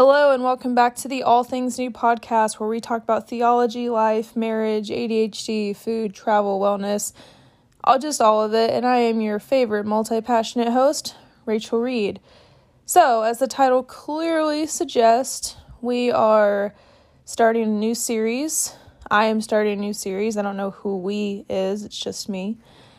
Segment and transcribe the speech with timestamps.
[0.00, 3.90] Hello, and welcome back to the All Things New podcast, where we talk about theology,
[3.90, 7.12] life, marriage, ADHD, food, travel, wellness,
[7.82, 8.70] all just all of it.
[8.70, 11.16] And I am your favorite multi passionate host,
[11.46, 12.20] Rachel Reid.
[12.86, 16.76] So, as the title clearly suggests, we are
[17.24, 18.76] starting a new series.
[19.10, 20.36] I am starting a new series.
[20.36, 22.58] I don't know who we is, it's just me.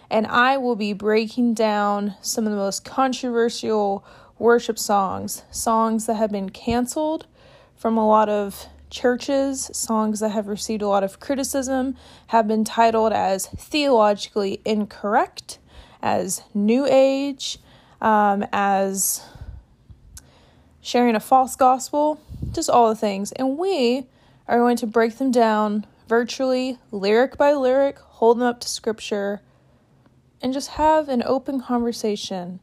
[0.10, 4.04] And I will be breaking down some of the most controversial
[4.40, 7.28] worship songs, songs that have been canceled
[7.76, 11.96] from a lot of churches, songs that have received a lot of criticism,
[12.28, 15.60] have been titled as theologically incorrect,
[16.02, 17.60] as new age,
[18.02, 19.24] um, as
[20.82, 22.20] sharing a false gospel,
[22.52, 23.32] just all the things.
[23.34, 24.08] And we
[24.48, 29.42] are going to break them down virtually, lyric by lyric, hold them up to scripture,
[30.42, 32.60] and just have an open conversation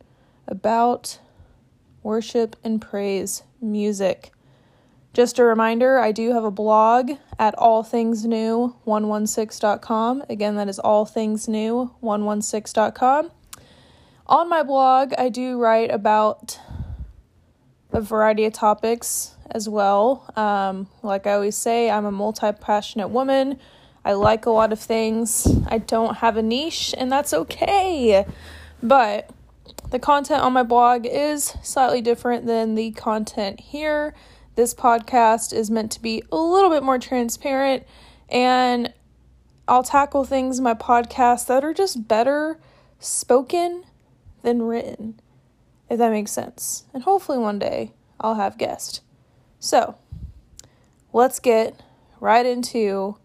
[0.49, 1.19] about
[2.07, 4.31] worship and praise music.
[5.13, 10.25] Just a reminder, I do have a blog at allthingsnew116.com.
[10.31, 13.31] Again, that is allthingsnew116.com.
[14.29, 16.61] On my blog, I do write about
[17.93, 20.31] a variety of topics as well.
[20.37, 23.59] Um, like I always say, I'm a multi passionate woman.
[24.05, 25.49] I like a lot of things.
[25.67, 28.25] I don't have a niche, and that's okay.
[28.83, 29.31] But
[29.91, 34.15] the content on my blog is slightly different than the content here.
[34.57, 37.85] This podcast is meant to be a little bit more transparent,
[38.29, 38.93] and
[39.69, 42.59] I'll tackle things in my podcast that are just better
[42.99, 43.85] spoken
[44.43, 45.21] than written,
[45.89, 46.85] if that makes sense.
[46.93, 49.03] And hopefully one day I'll have guests.
[49.61, 49.97] So,
[51.13, 51.81] let's get
[52.21, 53.19] right into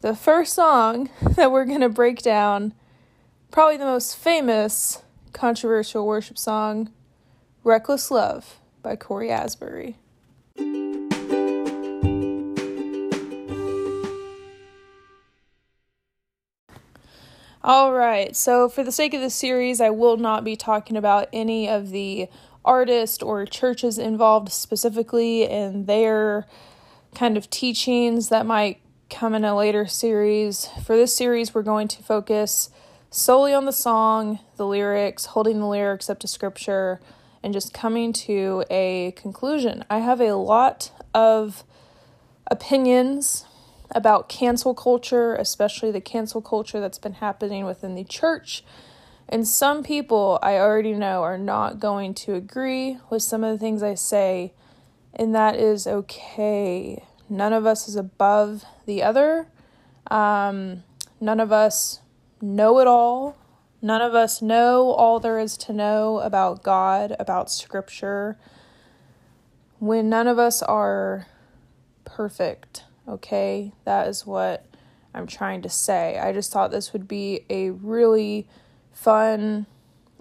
[0.00, 2.74] the first song that we're going to break down.
[3.50, 6.90] Probably the most famous controversial worship song,
[7.64, 9.96] Reckless Love by Cory Asbury.
[17.62, 21.28] All right, so for the sake of this series, I will not be talking about
[21.30, 22.28] any of the
[22.64, 26.46] artists or churches involved specifically in their
[27.14, 28.80] kind of teachings that might
[29.10, 30.68] come in a later series.
[30.84, 32.70] For this series, we're going to focus
[33.10, 37.00] solely on the song, the lyrics, holding the lyrics up to scripture,
[37.42, 39.84] and just coming to a conclusion.
[39.90, 41.64] I have a lot of
[42.50, 43.44] opinions
[43.92, 48.62] about cancel culture, especially the cancel culture that's been happening within the church.
[49.28, 53.58] And some people I already know are not going to agree with some of the
[53.58, 54.52] things I say,
[55.14, 57.04] and that is okay.
[57.28, 59.48] None of us is above the other.
[60.10, 60.82] Um,
[61.20, 62.00] none of us
[62.40, 63.36] know it all.
[63.82, 68.36] None of us know all there is to know about God, about Scripture.
[69.78, 71.26] When none of us are
[72.04, 73.72] perfect, okay?
[73.84, 74.66] That is what
[75.14, 76.18] I'm trying to say.
[76.18, 78.46] I just thought this would be a really
[78.92, 79.66] fun,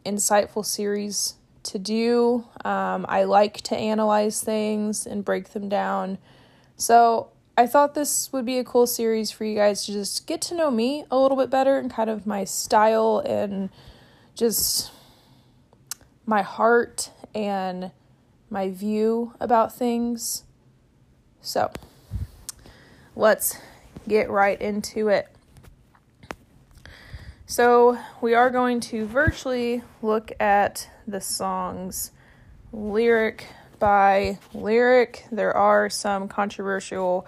[0.06, 2.46] insightful series to do.
[2.64, 6.18] Um, I like to analyze things and break them down.
[6.78, 7.30] So
[7.60, 10.56] I thought this would be a cool series for you guys to just get to
[10.56, 13.70] know me a little bit better and kind of my style and
[14.34, 14.94] just
[16.26, 17.92] my heart and
[18.50, 20.46] my view about things.
[21.42, 21.70] So,
[23.14, 23.58] let's
[24.08, 25.28] get right into it.
[27.46, 32.12] So, we are going to virtually look at the songs
[32.72, 33.48] lyric
[33.80, 35.26] by lyric.
[35.30, 37.28] There are some controversial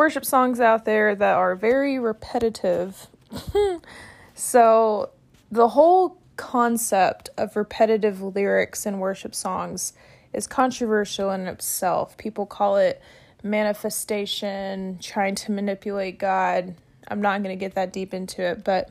[0.00, 3.06] worship songs out there that are very repetitive.
[4.34, 5.10] so,
[5.52, 9.92] the whole concept of repetitive lyrics in worship songs
[10.32, 12.16] is controversial in itself.
[12.16, 13.02] People call it
[13.42, 16.74] manifestation, trying to manipulate God.
[17.08, 18.90] I'm not going to get that deep into it, but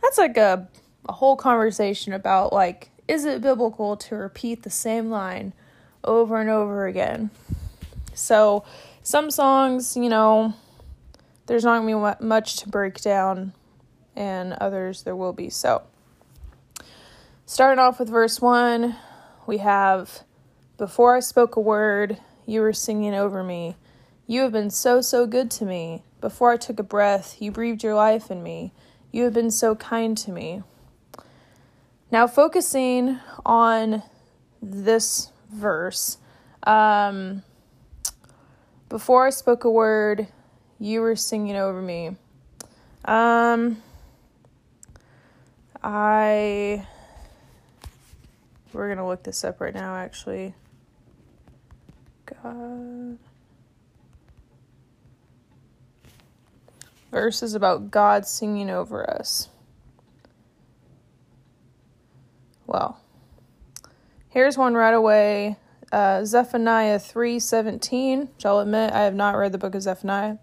[0.00, 0.68] that's like a,
[1.08, 5.52] a whole conversation about like, is it biblical to repeat the same line
[6.04, 7.30] over and over again?
[8.14, 8.62] So,
[9.02, 10.54] some songs, you know,
[11.46, 13.52] there's not going to be much to break down,
[14.14, 15.50] and others there will be.
[15.50, 15.82] So,
[17.46, 18.96] starting off with verse 1,
[19.46, 20.22] we have
[20.78, 23.76] Before I spoke a word, you were singing over me.
[24.26, 26.04] You have been so, so good to me.
[26.20, 28.72] Before I took a breath, you breathed your life in me.
[29.10, 30.62] You have been so kind to me.
[32.10, 34.02] Now, focusing on
[34.62, 36.18] this verse,
[36.62, 37.42] um,
[38.92, 40.28] before I spoke a word,
[40.78, 42.14] you were singing over me.
[43.06, 43.82] Um,
[45.82, 46.86] I.
[48.74, 50.54] We're going to look this up right now, actually.
[52.26, 53.16] God.
[57.10, 59.48] Verses about God singing over us.
[62.66, 63.00] Well,
[64.28, 65.56] here's one right away.
[65.92, 70.38] Uh, Zephaniah 3:17, which I'll admit I have not read the book of Zephaniah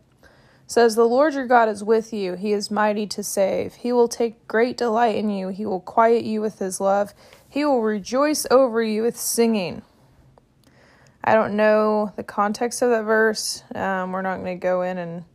[0.69, 2.35] says, The Lord your God is with you.
[2.35, 3.73] He is mighty to save.
[3.73, 5.49] He will take great delight in you.
[5.49, 7.13] He will quiet you with his love.
[7.49, 9.81] He will rejoice over you with singing.
[11.23, 13.63] I don't know the context of that verse.
[13.73, 15.25] Um, we're not going to go in and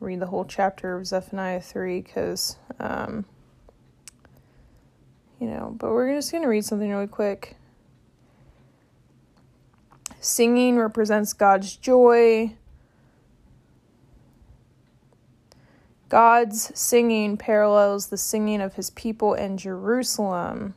[0.00, 3.24] read the whole chapter of Zephaniah 3 because, um,
[5.40, 7.56] you know, but we're just going to read something really quick.
[10.24, 12.56] Singing represents God's joy.
[16.08, 20.76] God's singing parallels the singing of his people in Jerusalem.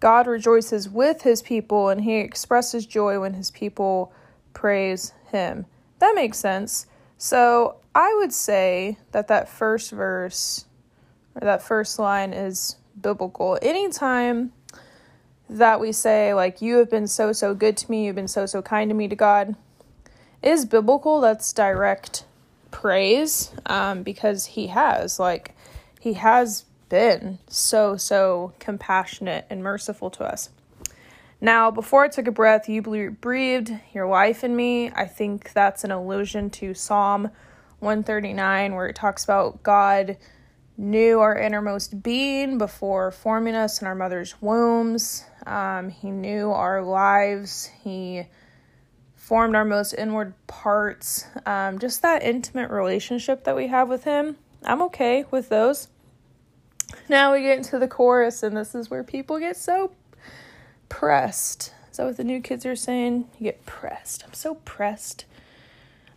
[0.00, 4.14] God rejoices with his people and he expresses joy when his people
[4.54, 5.66] praise him.
[5.98, 6.86] That makes sense.
[7.18, 10.64] So I would say that that first verse
[11.34, 13.58] or that first line is biblical.
[13.60, 14.52] Anytime
[15.50, 18.46] that we say, like, you have been so, so good to me, you've been so,
[18.46, 19.56] so kind to me to God,
[20.42, 21.20] is biblical.
[21.20, 22.24] That's direct
[22.70, 25.54] praise um, because he has like
[25.98, 30.50] he has been so so compassionate and merciful to us.
[31.40, 34.90] Now before i took a breath you breathed your life in me.
[34.90, 37.30] I think that's an allusion to psalm
[37.80, 40.16] 139 where it talks about god
[40.76, 46.82] knew our innermost being before forming us in our mother's wombs um, he knew our
[46.82, 48.26] lives he
[49.30, 51.24] formed our most inward parts.
[51.46, 54.34] Um, just that intimate relationship that we have with Him.
[54.64, 55.86] I'm okay with those.
[57.08, 59.92] Now we get into the chorus, and this is where people get so
[60.88, 61.72] pressed.
[61.92, 63.28] Is that what the new kids are saying?
[63.38, 64.24] You get pressed.
[64.26, 65.26] I'm so pressed.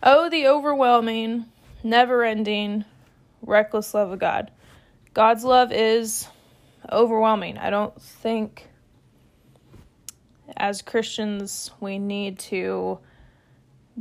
[0.01, 1.45] Oh, the overwhelming,
[1.83, 2.83] never ending,
[3.45, 4.51] reckless love of God.
[5.13, 6.27] God's love is
[6.91, 7.57] overwhelming.
[7.57, 8.67] I don't think
[10.57, 12.99] as Christians, we need to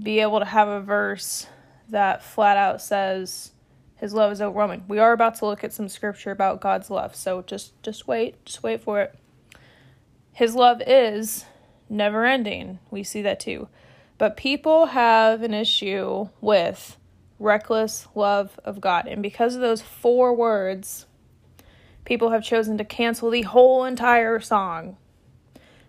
[0.00, 1.46] be able to have a verse
[1.88, 3.52] that flat out says
[3.96, 4.84] his love is overwhelming.
[4.88, 8.44] We are about to look at some scripture about God's love, so just just wait,
[8.44, 9.14] just wait for it.
[10.32, 11.44] His love is
[11.88, 12.78] never ending.
[12.90, 13.68] We see that too.
[14.18, 16.96] But people have an issue with
[17.42, 19.06] reckless love of God.
[19.06, 21.06] And because of those four words,
[22.04, 24.96] people have chosen to cancel the whole entire song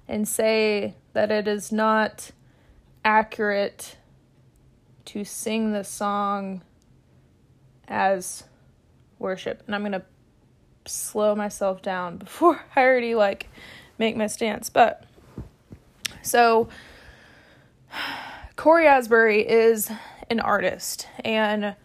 [0.08, 2.32] and say that it is not
[3.06, 3.98] accurate
[5.06, 6.62] to sing the song
[7.88, 8.44] as
[9.20, 9.64] worship.
[9.66, 10.04] And I'm going to
[10.86, 13.50] slow myself down before I already like
[13.98, 14.70] make my stance.
[14.70, 15.06] But
[16.22, 16.70] so
[18.56, 19.92] Cory Asbury is
[20.34, 21.76] an artist and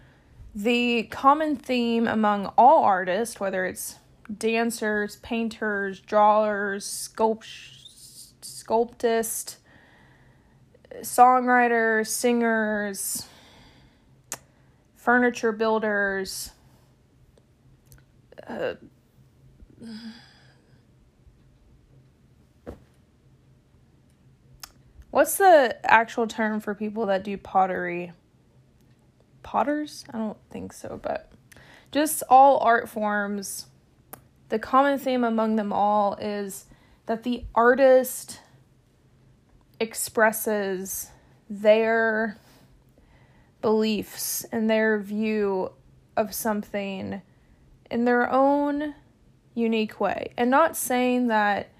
[0.54, 3.96] the common theme among all artists, whether it's
[4.36, 7.84] dancers, painters, drawers, sculpt-
[8.40, 9.58] sculptist,
[11.00, 13.26] songwriters, singers,
[14.96, 16.52] furniture builders.
[18.46, 18.74] Uh,
[25.10, 28.12] what's the actual term for people that do pottery?
[29.48, 30.04] Potters?
[30.12, 31.32] I don't think so, but
[31.90, 33.64] just all art forms.
[34.50, 36.66] The common theme among them all is
[37.06, 38.42] that the artist
[39.80, 41.12] expresses
[41.48, 42.36] their
[43.62, 45.72] beliefs and their view
[46.14, 47.22] of something
[47.90, 48.96] in their own
[49.54, 50.34] unique way.
[50.36, 51.70] And not saying that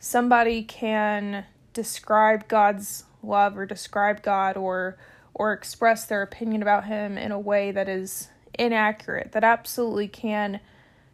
[0.00, 4.98] somebody can describe God's love or describe God or
[5.38, 9.32] or express their opinion about him in a way that is inaccurate.
[9.32, 10.60] That absolutely can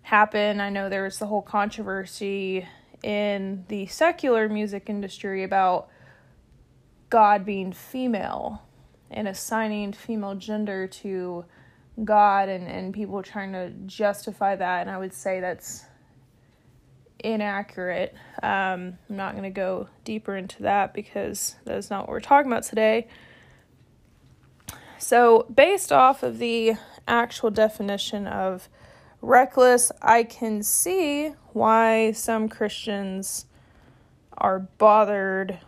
[0.02, 0.60] happen.
[0.60, 2.68] I know there was the whole controversy
[3.02, 5.88] in the secular music industry about
[7.10, 8.62] God being female
[9.10, 11.44] and assigning female gender to
[12.04, 14.82] God and, and people trying to justify that.
[14.82, 15.84] And I would say that's
[17.18, 18.14] inaccurate.
[18.40, 22.20] Um, I'm not going to go deeper into that because that is not what we're
[22.20, 23.08] talking about today.
[25.02, 26.74] So, based off of the
[27.08, 28.68] actual definition of
[29.20, 33.46] reckless, I can see why some Christians
[34.38, 35.58] are bothered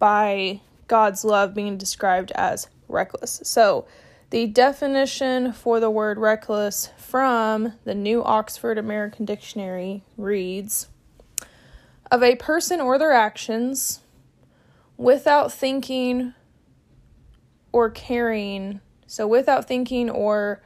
[0.00, 3.40] by God's love being described as reckless.
[3.44, 3.86] So,
[4.30, 10.88] the definition for the word reckless from the New Oxford American Dictionary reads
[12.10, 14.00] of a person or their actions
[14.96, 16.34] without thinking
[17.74, 18.80] or caring.
[19.08, 20.62] So, without thinking or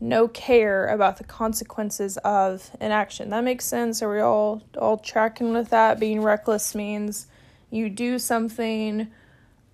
[0.00, 3.30] no care about the consequences of an action.
[3.30, 4.02] That makes sense.
[4.02, 5.98] Are we all all tracking with that?
[5.98, 7.26] Being reckless means
[7.70, 9.08] you do something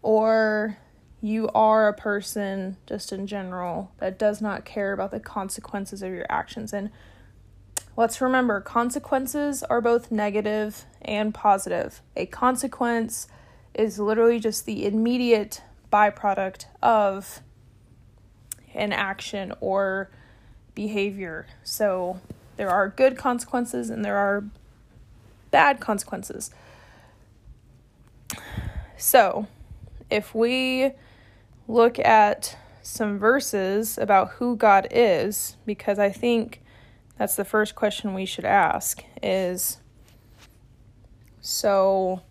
[0.00, 0.78] or
[1.20, 6.10] you are a person just in general that does not care about the consequences of
[6.10, 6.90] your actions and
[7.94, 12.00] let's remember consequences are both negative and positive.
[12.16, 13.28] A consequence
[13.74, 15.60] is literally just the immediate
[15.90, 17.40] byproduct of
[18.74, 20.10] an action or
[20.74, 21.46] behavior.
[21.64, 22.20] So
[22.56, 24.44] there are good consequences and there are
[25.50, 26.50] bad consequences.
[28.96, 29.46] So
[30.10, 30.92] if we
[31.66, 36.62] look at some verses about who God is, because I think
[37.16, 39.78] that's the first question we should ask is
[41.40, 42.22] so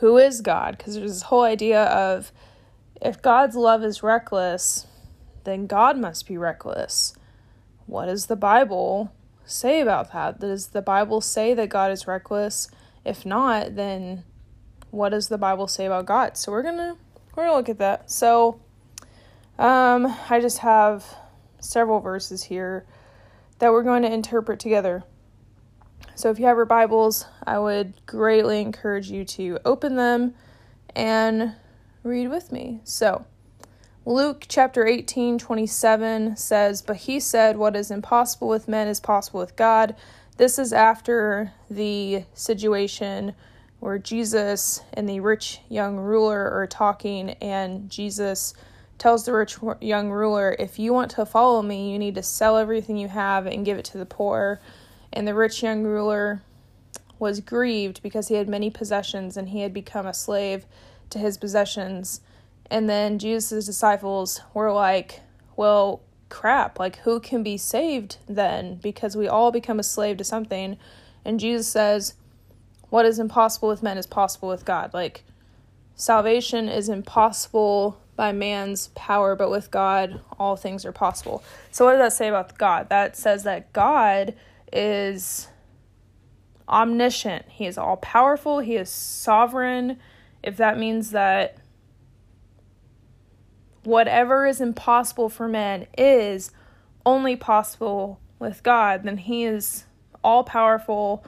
[0.00, 0.76] who is God?
[0.76, 2.32] Because there's this whole idea of
[3.00, 4.86] if God's love is reckless,
[5.44, 7.14] then God must be reckless.
[7.86, 9.12] What does the Bible
[9.44, 10.40] say about that?
[10.40, 12.68] Does the Bible say that God is reckless?
[13.04, 14.24] If not, then
[14.90, 16.36] what does the Bible say about God?
[16.36, 16.96] So we're gonna
[17.34, 18.10] we're gonna look at that.
[18.10, 18.60] So
[19.58, 21.04] um, I just have
[21.60, 22.86] several verses here
[23.58, 25.02] that we're going to interpret together.
[26.18, 30.34] So if you have your Bibles, I would greatly encourage you to open them
[30.96, 31.54] and
[32.02, 32.80] read with me.
[32.82, 33.24] So,
[34.04, 39.38] Luke chapter 18, 27 says, But he said, What is impossible with men is possible
[39.38, 39.94] with God.
[40.38, 43.36] This is after the situation
[43.78, 48.54] where Jesus and the rich young ruler are talking, and Jesus
[48.98, 52.56] tells the rich young ruler, If you want to follow me, you need to sell
[52.56, 54.60] everything you have and give it to the poor.
[55.12, 56.42] And the rich young ruler
[57.18, 60.66] was grieved because he had many possessions and he had become a slave
[61.10, 62.20] to his possessions.
[62.70, 65.20] And then Jesus' disciples were like,
[65.56, 68.76] Well, crap, like who can be saved then?
[68.76, 70.76] Because we all become a slave to something.
[71.24, 72.14] And Jesus says,
[72.90, 74.94] What is impossible with men is possible with God.
[74.94, 75.24] Like,
[75.94, 81.42] salvation is impossible by man's power, but with God, all things are possible.
[81.70, 82.88] So, what does that say about God?
[82.88, 84.34] That says that God
[84.72, 85.48] is
[86.68, 89.98] omniscient, He is all powerful, He is sovereign.
[90.42, 91.56] If that means that
[93.84, 96.52] whatever is impossible for man is
[97.06, 99.84] only possible with God, then He is
[100.22, 101.24] all powerful,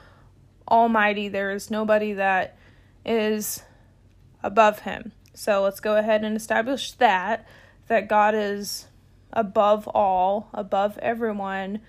[0.69, 1.27] almighty.
[1.27, 2.57] There is nobody that
[3.05, 3.63] is
[4.43, 5.11] above Him.
[5.33, 7.47] So let's go ahead and establish that
[7.87, 8.87] that God is
[9.33, 11.81] above all, above everyone.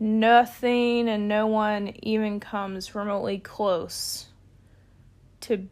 [0.00, 4.26] Nothing and no one even comes remotely close
[5.42, 5.68] to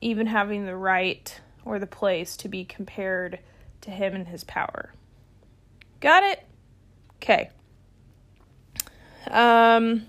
[0.00, 3.38] even having the right or the place to be compared
[3.82, 4.92] to him and his power.
[6.00, 6.44] Got it?
[7.16, 7.50] Okay.
[9.30, 10.06] Um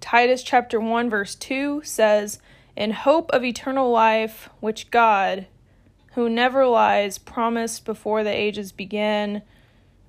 [0.00, 2.38] Titus chapter 1 verse 2 says,
[2.76, 5.46] "In hope of eternal life which God,
[6.14, 9.42] who never lies, promised before the ages began."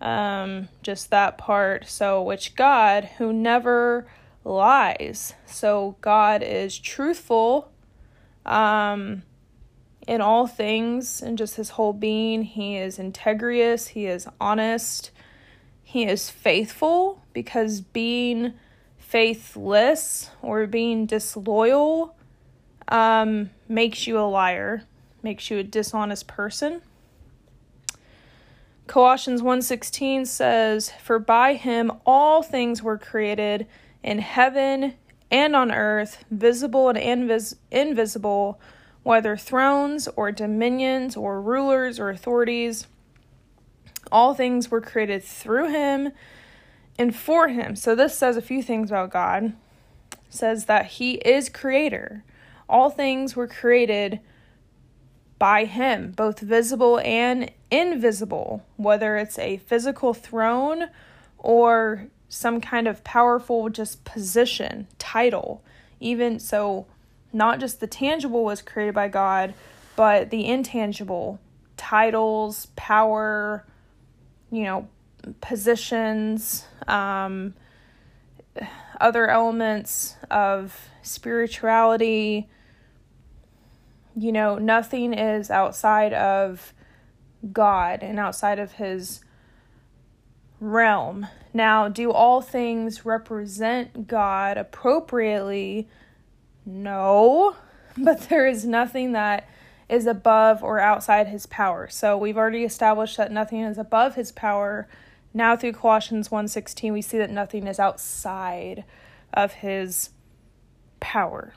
[0.01, 1.87] Um just that part.
[1.87, 4.05] So which God, who never
[4.43, 5.33] lies.
[5.45, 7.71] So God is truthful
[8.45, 9.23] um
[10.07, 12.43] in all things and just his whole being.
[12.43, 15.11] He is integrious, he is honest,
[15.83, 18.53] he is faithful because being
[18.97, 22.15] faithless or being disloyal
[22.87, 24.83] um, makes you a liar,
[25.23, 26.81] makes you a dishonest person.
[28.87, 33.65] Colossians 1:16 says, "For by him all things were created
[34.03, 34.95] in heaven
[35.31, 38.59] and on earth, visible and invis- invisible,
[39.03, 42.87] whether thrones or dominions or rulers or authorities.
[44.11, 46.11] All things were created through him
[46.97, 47.75] and for him.
[47.75, 49.53] So this says a few things about God.
[50.11, 52.23] It says that he is creator.
[52.69, 54.19] All things were created
[55.39, 60.89] by him, both visible and invisible, whether it's a physical throne
[61.37, 65.63] or some kind of powerful just position, title.
[65.99, 66.85] Even so
[67.31, 69.53] not just the tangible was created by God,
[69.95, 71.39] but the intangible,
[71.77, 73.65] titles, power,
[74.51, 74.87] you know,
[75.41, 77.53] positions, um,
[79.01, 82.49] other elements of spirituality.
[84.15, 86.73] You know, nothing is outside of
[87.51, 89.23] God and outside of His
[90.59, 91.27] realm.
[91.53, 95.87] Now, do all things represent God appropriately?
[96.65, 97.55] No,
[97.97, 99.47] but there is nothing that
[99.89, 101.87] is above or outside his power.
[101.87, 104.87] So we've already established that nothing is above his power.
[105.33, 108.85] Now through Colossians 1:16 we see that nothing is outside
[109.33, 110.09] of his
[110.99, 111.53] power.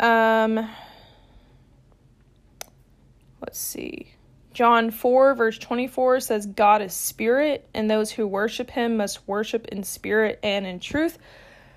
[0.00, 0.68] Um
[3.40, 4.14] let's see.
[4.52, 9.66] John 4, verse 24 says, God is spirit, and those who worship him must worship
[9.68, 11.18] in spirit and in truth.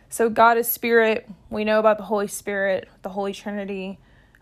[0.10, 1.28] So, God is spirit.
[1.50, 3.98] We know about the Holy Spirit, the Holy Trinity.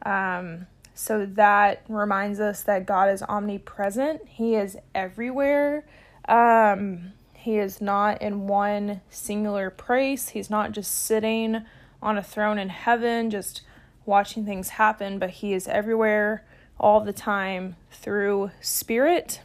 [0.06, 5.86] Um, so, that reminds us that God is omnipresent, He is everywhere.
[6.28, 11.64] Um, he is not in one singular place, He's not just sitting
[12.02, 13.62] on a throne in heaven, just
[14.06, 16.46] watching things happen, but He is everywhere
[16.80, 19.42] all the time through spirit.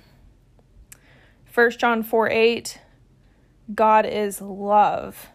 [1.53, 2.81] 1 John 4 8,
[3.75, 5.29] God is love.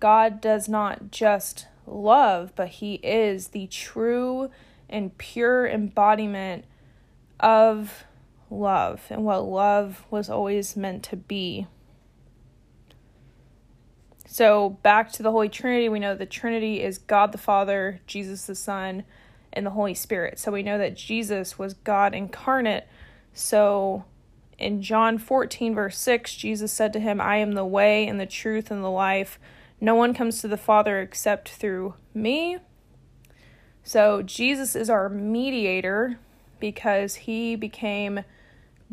[0.00, 4.50] God does not just love, but He is the true
[4.88, 6.64] and pure embodiment
[7.40, 8.04] of
[8.50, 11.66] love and what love was always meant to be.
[14.34, 18.46] So, back to the Holy Trinity, we know the Trinity is God the Father, Jesus
[18.46, 19.04] the Son,
[19.52, 20.40] and the Holy Spirit.
[20.40, 22.88] So we know that Jesus was God incarnate.
[23.32, 24.06] So
[24.58, 28.26] in John 14, verse 6, Jesus said to him, I am the way and the
[28.26, 29.38] truth and the life.
[29.80, 32.58] No one comes to the Father except through me.
[33.84, 36.18] So Jesus is our mediator
[36.58, 38.24] because he became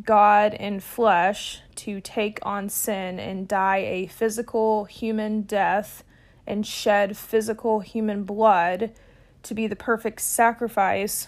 [0.03, 6.03] God in flesh to take on sin and die a physical human death
[6.47, 8.93] and shed physical human blood
[9.43, 11.27] to be the perfect sacrifice,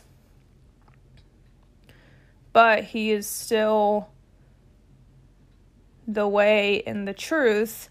[2.52, 4.10] but he is still
[6.08, 7.90] the way and the truth.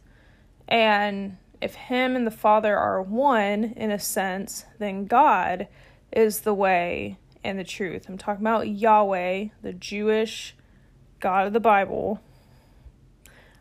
[0.69, 5.69] And if him and the Father are one in a sense, then God
[6.13, 8.09] is the way and the truth.
[8.09, 10.57] I'm talking about Yahweh, the Jewish
[11.23, 12.21] God of the Bible.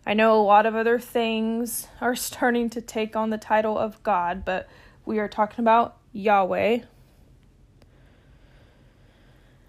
[0.06, 4.02] I know a lot of other things are starting to take on the title of
[4.02, 4.67] God, but
[5.06, 6.80] we are talking about Yahweh.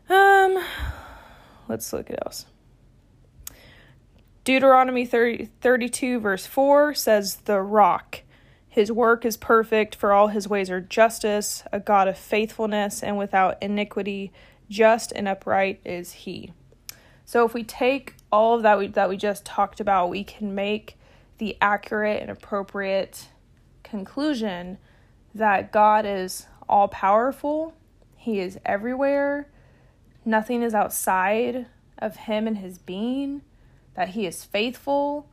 [0.09, 0.65] Um,
[1.69, 2.47] let's look at else.
[4.45, 8.23] Deuteronomy 30, 32, verse 4 says, The rock.
[8.69, 13.19] His work is perfect, for all his ways are justice, a God of faithfulness, and
[13.19, 14.33] without iniquity,
[14.71, 16.53] just and upright is he.
[17.33, 20.55] So if we take all of that we, that we just talked about, we can
[20.55, 20.99] make
[21.39, 23.29] the accurate and appropriate
[23.83, 24.77] conclusion
[25.35, 27.73] that God is all powerful,
[28.17, 29.49] He is everywhere,
[30.27, 31.65] nothing is outside
[31.97, 33.41] of Him and His being,
[33.95, 35.27] that He is faithful,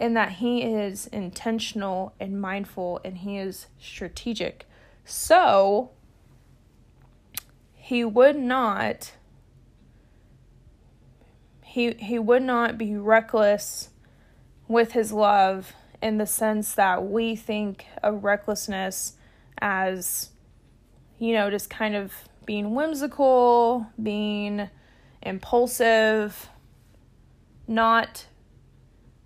[0.00, 4.68] and that He is intentional and mindful and He is strategic.
[5.04, 5.90] So,
[7.72, 9.12] He would not.
[11.70, 13.90] He, he would not be reckless
[14.66, 19.12] with his love in the sense that we think of recklessness
[19.60, 20.30] as,
[21.20, 22.12] you know, just kind of
[22.44, 24.68] being whimsical, being
[25.22, 26.48] impulsive,
[27.68, 28.26] not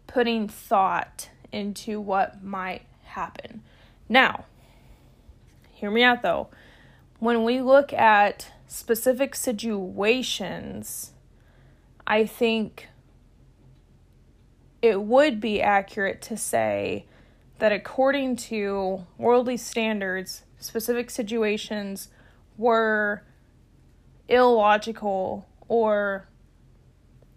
[0.06, 3.62] putting thought into what might happen.
[4.06, 4.44] Now,
[5.70, 6.48] hear me out though.
[7.20, 11.13] When we look at specific situations,
[12.06, 12.88] I think
[14.82, 17.06] it would be accurate to say
[17.58, 22.08] that according to worldly standards, specific situations
[22.58, 23.22] were
[24.28, 26.28] illogical or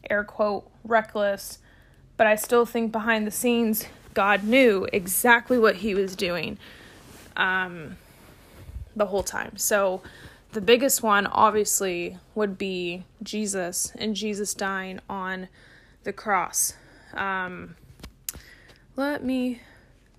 [0.09, 1.59] air quote reckless,
[2.17, 6.57] but I still think behind the scenes, God knew exactly what he was doing
[7.35, 7.97] um,
[8.95, 9.57] the whole time.
[9.57, 10.01] So
[10.51, 15.49] the biggest one, obviously, would be Jesus and Jesus dying on
[16.03, 16.73] the cross.
[17.13, 17.75] Um,
[18.95, 19.61] let me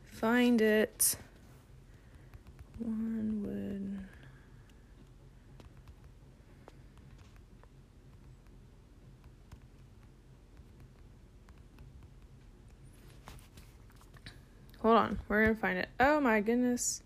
[0.06, 1.16] find it.
[2.78, 3.98] One would.
[14.82, 15.88] Hold on, we're gonna find it.
[15.98, 17.02] Oh my goodness.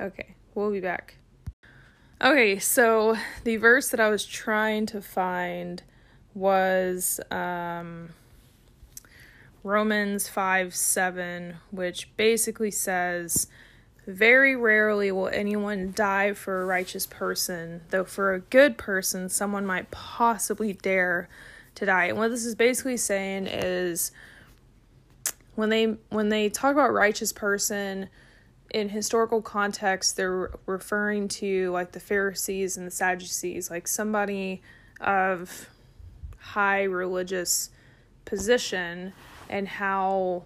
[0.00, 1.16] Okay, we'll be back.
[2.22, 5.82] Okay, so the verse that I was trying to find
[6.34, 8.10] was um
[9.62, 13.46] Romans 5 7, which basically says,
[14.06, 19.66] Very rarely will anyone die for a righteous person, though for a good person, someone
[19.66, 21.28] might possibly dare
[21.74, 22.06] to die.
[22.06, 24.12] And what this is basically saying is
[25.56, 28.08] when they when they talk about righteous person
[28.70, 34.62] in historical context, they're referring to like the Pharisees and the Sadducees, like somebody
[35.00, 35.68] of
[36.38, 37.70] high religious
[38.24, 39.12] position
[39.48, 40.44] and how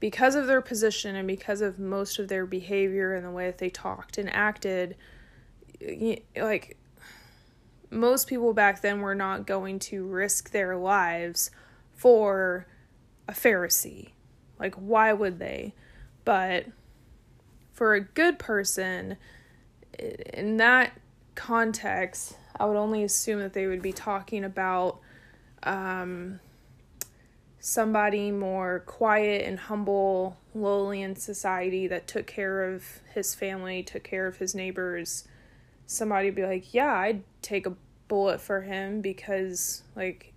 [0.00, 3.58] because of their position and because of most of their behavior and the way that
[3.58, 4.96] they talked and acted
[6.36, 6.76] like
[7.90, 11.50] most people back then were not going to risk their lives
[11.94, 12.66] for
[13.28, 14.10] a Pharisee.
[14.58, 15.74] Like, why would they?
[16.24, 16.66] But
[17.74, 19.16] for a good person,
[19.98, 20.92] in that
[21.34, 25.00] context, I would only assume that they would be talking about
[25.64, 26.40] um,
[27.58, 34.04] somebody more quiet and humble, lowly in society that took care of his family, took
[34.04, 35.26] care of his neighbors.
[35.86, 37.74] Somebody would be like, yeah, I'd take a
[38.06, 40.32] bullet for him because, like,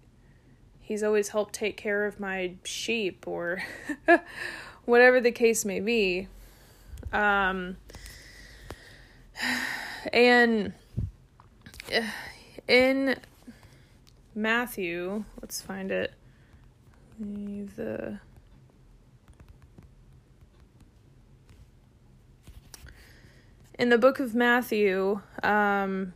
[0.80, 3.62] he's always helped take care of my sheep or
[4.86, 6.28] whatever the case may be.
[7.14, 7.78] Um,
[10.14, 10.74] and
[12.68, 13.16] in
[14.36, 16.14] Matthew, let's find it.
[17.20, 18.20] The
[23.80, 26.14] in the book of Matthew um,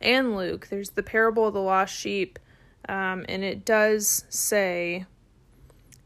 [0.00, 2.38] and Luke, there's the parable of the lost sheep,
[2.88, 5.06] um, and it does say,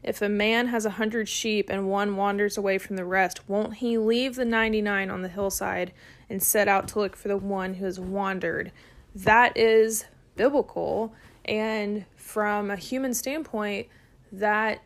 [0.03, 3.75] if a man has a hundred sheep and one wanders away from the rest, won't
[3.75, 5.91] he leave the ninety nine on the hillside
[6.29, 8.71] and set out to look for the one who has wandered?
[9.13, 11.13] That is biblical,
[11.45, 13.87] and from a human standpoint,
[14.31, 14.81] that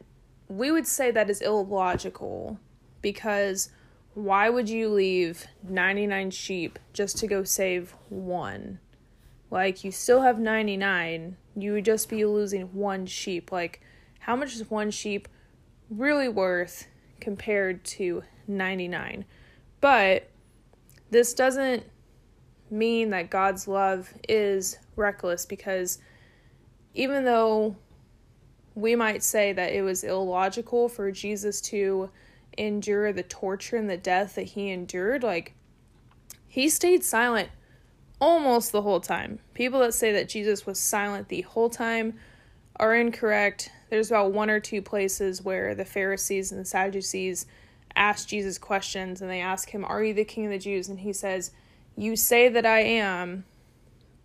[0.47, 2.59] we would say that is illogical
[3.01, 3.69] because
[4.13, 8.79] why would you leave 99 sheep just to go save one?
[9.49, 13.51] Like, you still have 99, you would just be losing one sheep.
[13.51, 13.81] Like,
[14.23, 15.27] how much is one sheep
[15.89, 16.87] really worth
[17.19, 19.25] compared to 99?
[19.81, 20.29] But
[21.11, 21.83] this doesn't
[22.71, 25.99] mean that God's love is reckless because
[26.93, 27.75] even though
[28.75, 32.09] we might say that it was illogical for Jesus to
[32.57, 35.53] endure the torture and the death that he endured, like,
[36.47, 37.49] he stayed silent
[38.21, 39.39] almost the whole time.
[39.53, 42.13] People that say that Jesus was silent the whole time
[42.77, 43.69] are incorrect.
[43.93, 47.45] There's about one or two places where the Pharisees and the Sadducees
[47.95, 50.89] ask Jesus questions and they ask him, Are you the king of the Jews?
[50.89, 51.51] And he says,
[51.95, 53.45] You say that I am,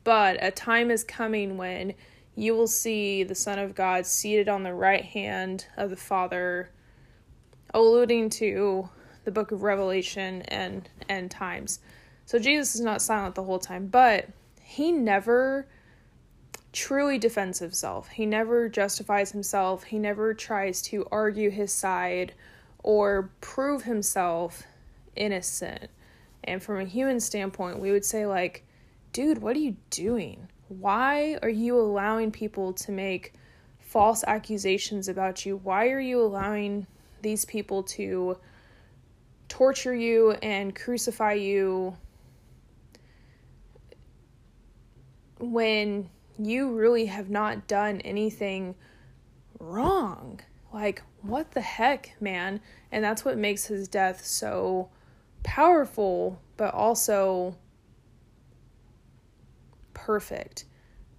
[0.04, 1.92] but a time is coming when
[2.34, 6.70] you will see the Son of God seated on the right hand of the Father,
[7.74, 8.88] alluding to
[9.24, 11.80] the book of Revelation and end times.
[12.24, 14.30] So Jesus is not silent the whole time, but
[14.62, 15.66] he never
[16.72, 18.08] truly defends himself.
[18.08, 19.84] He never justifies himself.
[19.84, 22.34] He never tries to argue his side
[22.82, 24.62] or prove himself
[25.16, 25.90] innocent.
[26.44, 28.64] And from a human standpoint, we would say, like,
[29.12, 30.48] dude, what are you doing?
[30.68, 33.34] Why are you allowing people to make
[33.80, 35.56] false accusations about you?
[35.56, 36.86] Why are you allowing
[37.22, 38.38] these people to
[39.48, 41.96] torture you and crucify you
[45.40, 48.74] when you really have not done anything
[49.58, 50.40] wrong?
[50.72, 52.60] Like, what the heck, man?
[52.92, 54.88] And that's what makes his death so
[55.42, 57.56] powerful, but also
[59.94, 60.64] perfect.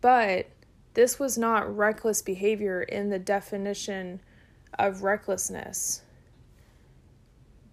[0.01, 0.47] But
[0.93, 4.21] this was not reckless behavior in the definition
[4.77, 6.01] of recklessness.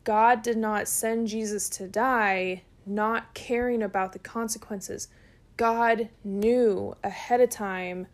[0.05, 5.09] God did not send Jesus to die not caring about the consequences.
[5.57, 8.07] God knew ahead of time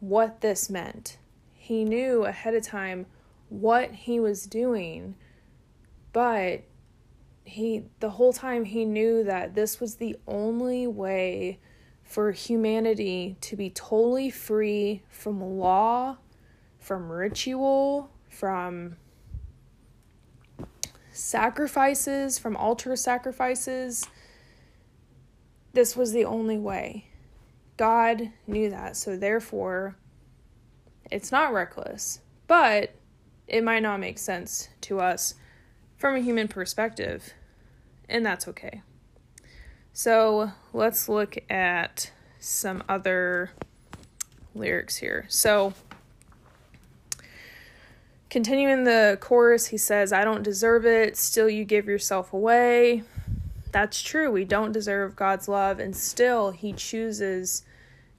[0.00, 1.18] what this meant.
[1.52, 3.06] He knew ahead of time
[3.48, 5.16] what he was doing,
[6.12, 6.62] but
[7.44, 11.58] he the whole time he knew that this was the only way
[12.02, 16.18] for humanity to be totally free from law,
[16.78, 18.96] from ritual, from
[21.12, 24.06] sacrifices, from altar sacrifices.
[25.74, 27.08] This was the only way.
[27.76, 29.96] God knew that, so therefore,
[31.10, 32.94] it's not reckless, but
[33.48, 35.34] it might not make sense to us
[35.96, 37.34] from a human perspective,
[38.08, 38.82] and that's okay.
[39.92, 43.50] So let's look at some other
[44.54, 45.26] lyrics here.
[45.28, 45.74] So
[48.30, 53.02] continuing the chorus, he says, I don't deserve it, still you give yourself away.
[53.74, 54.30] That's true.
[54.30, 57.64] We don't deserve God's love, and still he chooses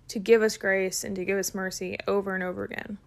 [0.09, 2.97] to give us grace and to give us mercy over and over again.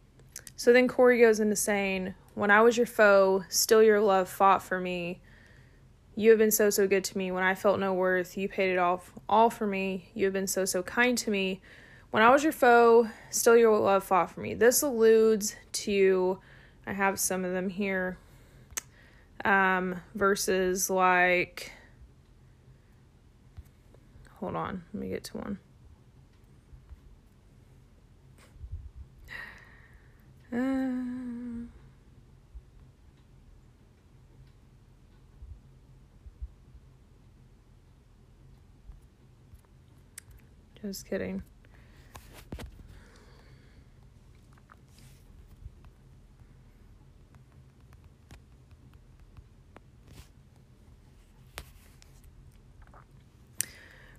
[0.56, 4.62] So then Cory goes into saying, When I was your foe, still your love fought
[4.62, 5.20] for me.
[6.16, 7.30] You have been so, so good to me.
[7.30, 10.08] When I felt no worth, you paid it all, all for me.
[10.14, 11.60] You have been so, so kind to me.
[12.12, 14.54] When I was your foe, still your love fought for me.
[14.54, 16.38] This alludes to,
[16.86, 18.16] I have some of them here,
[19.44, 21.72] um, verses like,
[24.40, 25.58] hold on, let me get to one.
[30.50, 31.66] Uh,
[40.80, 41.42] just kidding.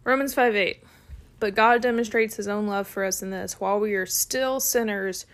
[0.03, 0.83] Romans 5 8.
[1.39, 5.25] But God demonstrates his own love for us in this while we are still sinners,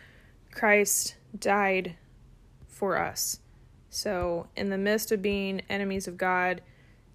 [0.51, 1.95] Christ died
[2.67, 3.39] for us.
[3.89, 6.61] So, in the midst of being enemies of God,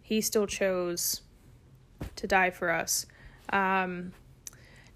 [0.02, 1.20] he still chose
[2.16, 3.06] to die for us.
[3.52, 4.12] Um,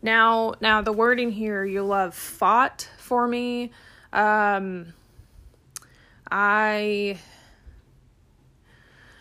[0.02, 3.70] now, now the wording here, you love fought for me.
[4.12, 4.94] Um,
[6.30, 7.18] I,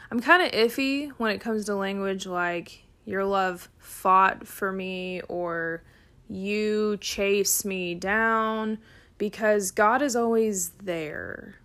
[0.09, 5.21] I'm kind of iffy when it comes to language like your love fought for me
[5.27, 5.83] or
[6.29, 8.79] you chase me down
[9.17, 11.55] because God is always there.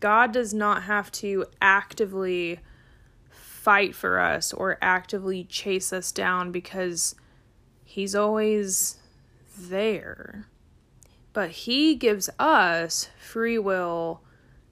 [0.00, 2.60] God does not have to actively
[3.30, 7.14] fight for us or actively chase us down because
[7.84, 8.96] He's always
[9.56, 10.48] there.
[11.32, 14.22] But He gives us free will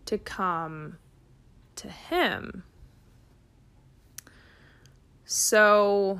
[0.06, 0.98] to come
[1.76, 2.64] to Him.
[5.32, 6.18] So,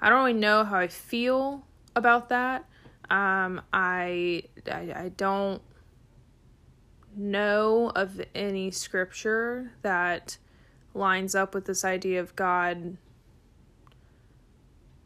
[0.00, 2.64] I don't really know how I feel about that.
[3.08, 5.62] Um, I, I, I don't
[7.14, 10.38] know of any scripture that
[10.92, 12.96] lines up with this idea of God.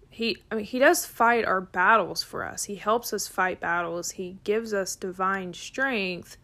[0.09, 2.65] He, I mean, he does fight our battles for us.
[2.65, 4.13] He helps us fight battles.
[4.13, 6.39] He gives us divine strength,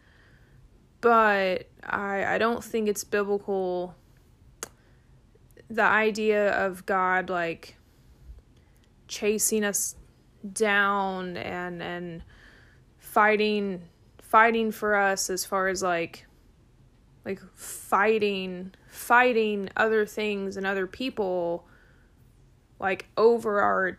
[0.99, 3.95] but I, I don't think it's biblical.
[5.71, 7.77] The idea of God like
[9.07, 9.95] chasing us
[10.51, 12.23] down and and
[12.99, 13.81] fighting
[14.21, 16.25] fighting for us as far as like
[17.25, 21.65] like fighting fighting other things and other people
[22.79, 23.97] like over our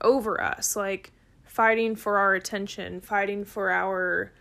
[0.00, 1.12] over us like
[1.44, 4.32] fighting for our attention fighting for our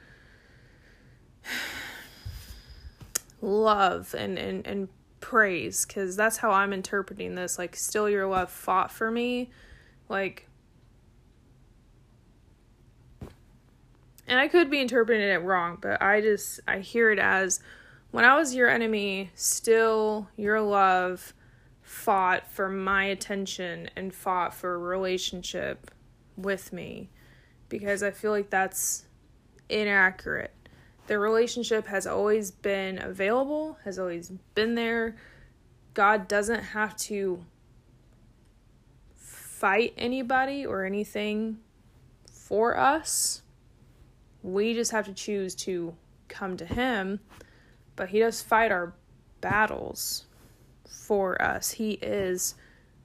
[3.42, 4.88] love and and and
[5.22, 9.52] praise cuz that's how I'm interpreting this like still your love fought for me
[10.10, 10.48] like
[14.32, 17.60] and I could be interpreting it wrong, but I just I hear it as
[18.12, 21.34] when I was your enemy, still your love
[21.82, 25.92] fought for my attention and fought for a relationship
[26.38, 27.10] with me
[27.68, 29.04] because I feel like that's
[29.68, 30.54] inaccurate.
[31.08, 35.18] The relationship has always been available, has always been there.
[35.94, 37.44] God doesn't have to
[39.16, 41.58] fight anybody or anything
[42.32, 43.42] for us
[44.44, 45.96] we just have to choose to
[46.28, 47.20] come to Him,
[47.96, 48.94] but He does fight our
[49.40, 50.26] battles
[50.88, 51.72] for us.
[51.72, 52.56] He is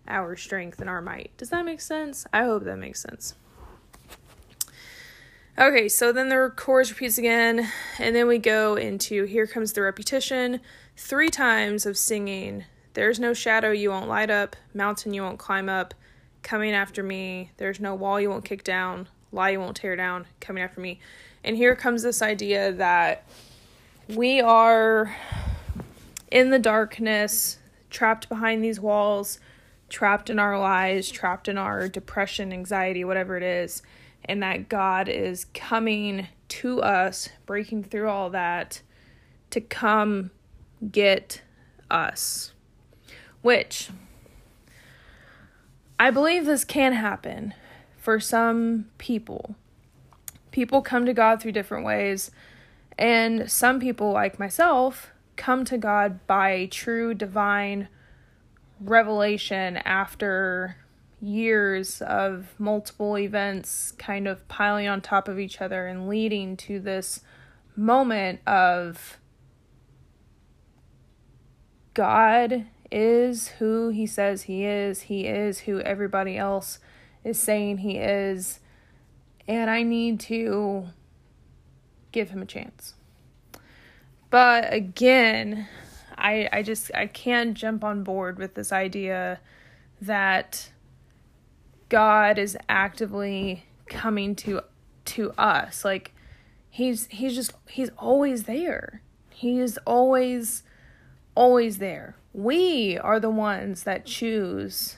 [0.09, 1.37] our strength and our might.
[1.37, 2.27] Does that make sense?
[2.33, 3.35] I hope that makes sense.
[5.59, 7.67] Okay, so then the chorus repeats again,
[7.99, 10.61] and then we go into here comes the repetition
[10.99, 15.71] three times of singing, There's no shadow you won't light up, mountain you won't climb
[15.71, 15.95] up,
[16.43, 20.27] coming after me, there's no wall you won't kick down, lie you won't tear down,
[20.41, 21.01] coming after me.
[21.43, 23.27] And here comes this idea that
[24.09, 25.17] we are
[26.31, 27.57] in the darkness,
[27.89, 29.41] trapped behind these walls,
[29.89, 33.81] trapped in our lies, trapped in our depression, anxiety, whatever it is,
[34.27, 38.83] and that God is coming to us, breaking through all that
[39.51, 40.31] to come
[40.91, 41.43] get
[41.91, 42.53] us.
[43.43, 43.91] Which
[45.99, 47.55] I believe this can happen
[47.97, 49.57] for some people
[50.57, 52.31] people come to God through different ways.
[52.99, 57.89] And some people, like myself, come to God by true divine
[58.81, 60.79] revelation after
[61.21, 66.79] years of multiple events kind of piling on top of each other and leading to
[66.79, 67.21] this
[67.75, 69.19] moment of
[71.95, 75.03] God is who he says he is.
[75.03, 76.79] He is who everybody else
[77.25, 78.61] is saying he is.
[79.49, 80.89] And I need to
[82.13, 82.95] give him a chance.
[84.31, 85.69] But again,
[86.17, 89.41] I I just I can't jump on board with this idea
[90.01, 90.71] that
[91.89, 94.63] God is actively coming to
[95.05, 95.85] to us.
[95.85, 96.13] Like
[96.69, 99.03] he's he's just he's always there.
[99.31, 100.63] He is always
[101.35, 102.17] always there.
[102.33, 104.97] We are the ones that choose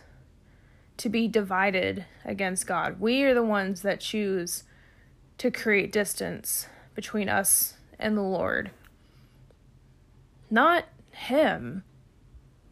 [0.96, 3.01] to be divided against God.
[3.01, 4.64] We are the ones that choose
[5.38, 8.72] to create distance between us and the Lord.
[10.51, 11.85] Not him.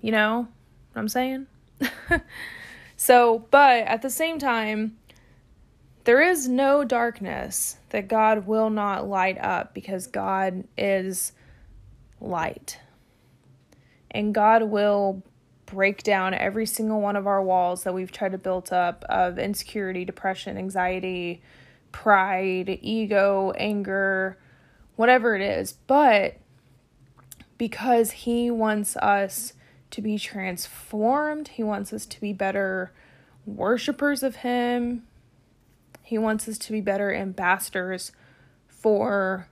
[0.01, 0.49] You know
[0.93, 1.47] what I'm saying?
[3.07, 4.97] so, but at the same time,
[6.03, 11.31] there is no darkness that God will not light up because God is
[12.21, 12.81] light.
[14.11, 15.23] And God will
[15.67, 19.39] break down every single one of our walls that we've tried to build up of
[19.39, 21.41] insecurity, depression, anxiety,
[21.93, 24.37] pride, ego, anger,
[24.97, 25.75] whatever it is.
[25.87, 26.39] But
[27.57, 29.53] because He wants us
[29.91, 32.93] to be transformed, He wants us to be better
[33.45, 35.05] worshipers of Him,
[36.03, 38.13] He wants us to be better ambassadors
[38.67, 39.49] for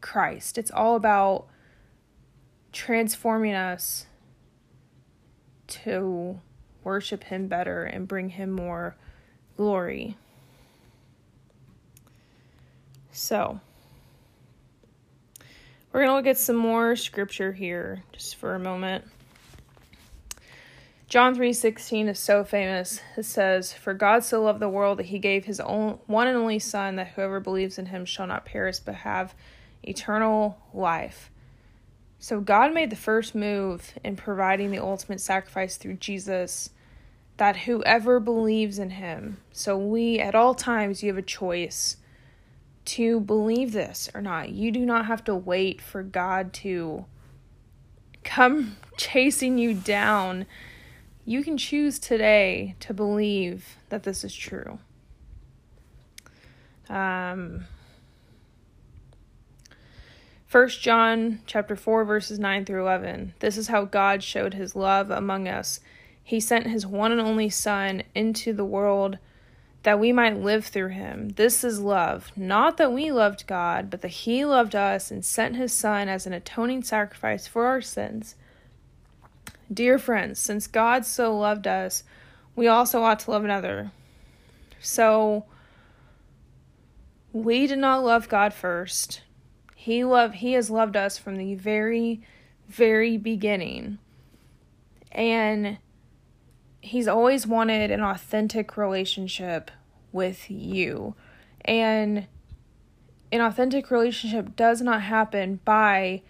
[0.00, 0.58] Christ.
[0.58, 1.46] It's all about
[2.72, 4.06] transforming us
[5.66, 6.40] to
[6.82, 8.96] worship Him better and bring Him more
[9.56, 10.16] glory.
[13.12, 13.60] So,
[15.92, 19.04] we're going to look at some more scripture here just for a moment.
[21.06, 23.00] John 3:16 is so famous.
[23.16, 26.36] It says, "For God so loved the world that he gave his own one and
[26.36, 29.34] only son that whoever believes in him shall not perish but have
[29.82, 31.30] eternal life."
[32.18, 36.70] So God made the first move in providing the ultimate sacrifice through Jesus
[37.36, 39.38] that whoever believes in him.
[39.52, 41.98] So we at all times you have a choice
[42.86, 44.50] to believe this or not.
[44.50, 47.04] You do not have to wait for God to
[48.22, 50.46] come chasing you down.
[51.24, 54.78] You can choose today to believe that this is true.
[56.88, 57.64] Um
[60.50, 63.34] 1 John chapter 4 verses 9 through 11.
[63.40, 65.80] This is how God showed his love among us.
[66.22, 69.18] He sent his one and only son into the world
[69.82, 71.30] that we might live through him.
[71.30, 75.56] This is love, not that we loved God, but that he loved us and sent
[75.56, 78.36] his son as an atoning sacrifice for our sins.
[79.72, 82.04] Dear friends, since God so loved us,
[82.54, 83.90] we also ought to love another.
[84.80, 85.46] So
[87.32, 89.22] we did not love God first.
[89.74, 92.22] He love he has loved us from the very
[92.68, 93.98] very beginning.
[95.10, 95.78] And
[96.80, 99.70] he's always wanted an authentic relationship
[100.12, 101.14] with you.
[101.64, 102.26] And
[103.32, 106.22] an authentic relationship does not happen by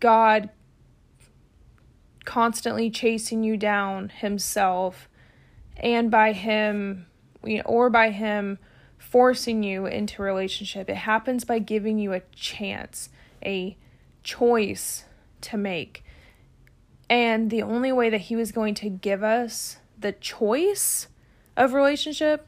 [0.00, 0.50] God
[2.28, 5.08] constantly chasing you down himself
[5.78, 7.06] and by him
[7.42, 8.58] you know, or by him
[8.98, 10.90] forcing you into a relationship.
[10.90, 13.08] It happens by giving you a chance,
[13.42, 13.78] a
[14.22, 15.04] choice
[15.40, 16.04] to make.
[17.08, 21.08] And the only way that he was going to give us the choice
[21.56, 22.46] of relationship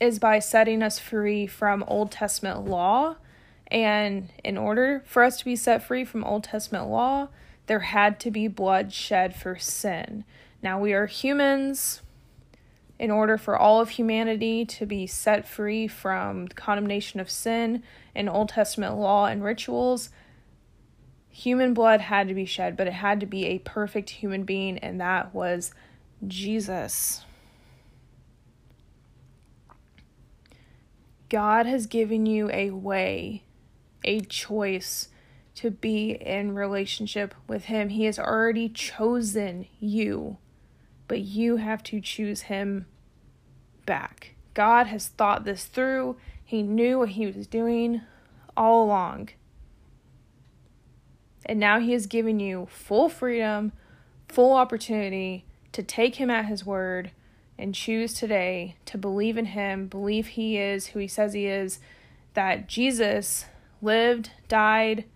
[0.00, 3.16] is by setting us free from Old Testament law.
[3.66, 7.28] And in order for us to be set free from Old Testament law,
[7.70, 10.24] there had to be blood shed for sin.
[10.60, 12.02] Now, we are humans
[12.98, 18.28] in order for all of humanity to be set free from condemnation of sin and
[18.28, 20.10] Old Testament law and rituals,
[21.28, 24.76] human blood had to be shed, but it had to be a perfect human being,
[24.78, 25.72] and that was
[26.26, 27.24] Jesus.
[31.28, 33.44] God has given you a way,
[34.04, 35.06] a choice
[35.60, 37.88] to be in relationship with Him.
[37.90, 40.38] He has already chosen you
[41.10, 42.86] but you have to choose him
[43.84, 44.36] back.
[44.54, 46.16] God has thought this through.
[46.44, 48.02] He knew what he was doing
[48.56, 49.30] all along.
[51.44, 53.72] And now he has given you full freedom,
[54.28, 57.10] full opportunity to take him at his word
[57.58, 61.80] and choose today to believe in him, believe he is who he says he is,
[62.34, 63.46] that Jesus
[63.82, 65.06] lived, died,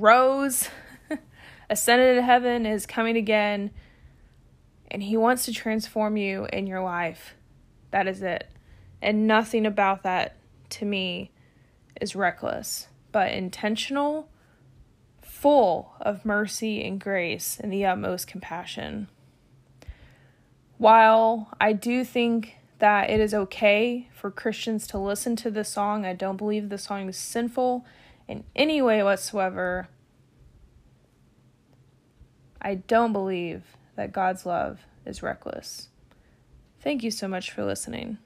[0.00, 0.68] rose,
[1.70, 3.70] ascended to heaven, is coming again
[4.90, 7.34] and He wants to transform you in your life.
[7.90, 8.48] That is it.
[9.02, 10.36] And nothing about that
[10.70, 11.30] to me
[12.00, 14.28] is reckless, but intentional,
[15.22, 19.08] full of mercy and grace and the utmost compassion.
[20.78, 26.04] While I do think that it is okay for Christians to listen to this song,
[26.04, 27.84] I don't believe the song is sinful
[28.28, 29.88] in any way whatsoever.
[32.60, 33.62] I don't believe
[33.96, 35.88] that God's love is reckless.
[36.80, 38.18] Thank you so much for listening.